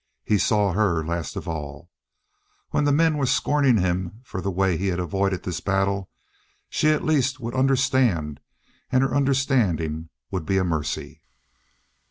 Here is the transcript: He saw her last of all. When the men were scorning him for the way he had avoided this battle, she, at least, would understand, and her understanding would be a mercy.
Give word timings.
He 0.23 0.39
saw 0.39 0.73
her 0.73 1.05
last 1.05 1.35
of 1.35 1.47
all. 1.47 1.91
When 2.71 2.85
the 2.85 2.91
men 2.91 3.19
were 3.19 3.27
scorning 3.27 3.77
him 3.77 4.21
for 4.23 4.41
the 4.41 4.49
way 4.49 4.75
he 4.75 4.87
had 4.87 4.99
avoided 4.99 5.43
this 5.43 5.59
battle, 5.59 6.09
she, 6.69 6.89
at 6.89 7.05
least, 7.05 7.39
would 7.39 7.53
understand, 7.53 8.39
and 8.91 9.03
her 9.03 9.13
understanding 9.15 10.09
would 10.31 10.43
be 10.47 10.57
a 10.57 10.63
mercy. 10.63 11.21